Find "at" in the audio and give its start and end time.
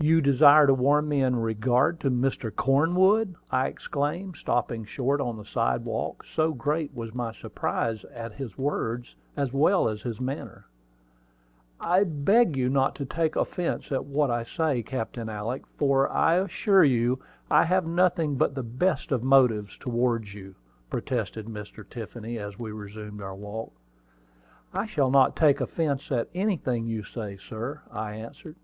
8.06-8.32, 13.92-14.04, 26.10-26.28